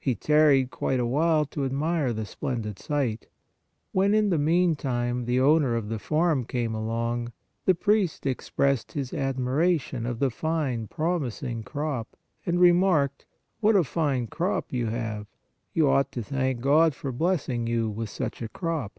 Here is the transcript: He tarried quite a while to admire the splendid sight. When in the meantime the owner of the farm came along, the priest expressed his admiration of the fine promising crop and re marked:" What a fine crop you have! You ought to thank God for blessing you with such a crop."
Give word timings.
He 0.00 0.14
tarried 0.14 0.70
quite 0.70 0.98
a 1.00 1.04
while 1.04 1.44
to 1.44 1.66
admire 1.66 2.14
the 2.14 2.24
splendid 2.24 2.78
sight. 2.78 3.28
When 3.92 4.14
in 4.14 4.30
the 4.30 4.38
meantime 4.38 5.26
the 5.26 5.38
owner 5.40 5.76
of 5.76 5.90
the 5.90 5.98
farm 5.98 6.46
came 6.46 6.74
along, 6.74 7.30
the 7.66 7.74
priest 7.74 8.24
expressed 8.24 8.92
his 8.92 9.12
admiration 9.12 10.06
of 10.06 10.18
the 10.18 10.30
fine 10.30 10.86
promising 10.88 11.62
crop 11.62 12.16
and 12.46 12.58
re 12.58 12.72
marked:" 12.72 13.26
What 13.60 13.76
a 13.76 13.84
fine 13.84 14.28
crop 14.28 14.72
you 14.72 14.86
have! 14.86 15.26
You 15.74 15.90
ought 15.90 16.10
to 16.12 16.22
thank 16.22 16.62
God 16.62 16.94
for 16.94 17.12
blessing 17.12 17.66
you 17.66 17.90
with 17.90 18.08
such 18.08 18.40
a 18.40 18.48
crop." 18.48 18.98